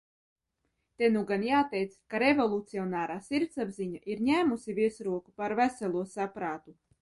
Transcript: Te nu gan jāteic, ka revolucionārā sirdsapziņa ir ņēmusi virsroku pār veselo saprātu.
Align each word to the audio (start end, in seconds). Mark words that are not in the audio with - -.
Te 1.01 1.09
nu 1.17 1.21
gan 1.31 1.43
jāteic, 1.47 1.93
ka 2.13 2.21
revolucionārā 2.23 3.17
sirdsapziņa 3.27 4.01
ir 4.15 4.25
ņēmusi 4.31 4.77
virsroku 4.81 5.35
pār 5.43 5.57
veselo 5.61 6.05
saprātu. 6.17 6.77